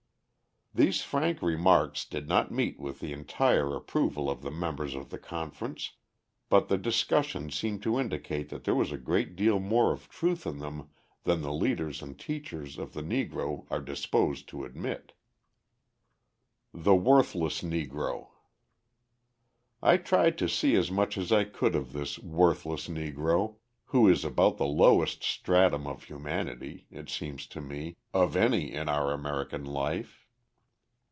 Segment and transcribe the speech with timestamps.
[0.73, 5.17] These frank remarks did not meet with the entire approval of the members of the
[5.17, 5.91] conference,
[6.47, 10.47] but the discussion seemed to indicate that there was a great deal more of truth
[10.47, 10.87] in them
[11.25, 15.11] than the leaders and teachers of the Negro are disposed to admit.
[16.73, 18.29] The Worthless Negro
[19.83, 23.57] I tried to see as much as I could of this "worthless Negro,"
[23.87, 28.87] who is about the lowest stratum of humanity, it seems to me, of any in
[28.87, 30.19] our American life.